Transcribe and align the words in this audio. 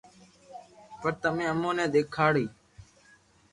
پر 0.99 1.11
تمي 1.21 1.45
امو 1.51 1.71
ني 1.77 1.85
ديکاڙو 1.93 2.45